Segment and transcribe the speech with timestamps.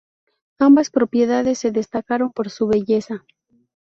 [0.57, 3.23] Ambas propiedades se destacaron por su belleza.